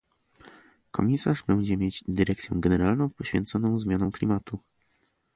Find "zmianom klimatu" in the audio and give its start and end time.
3.79-4.59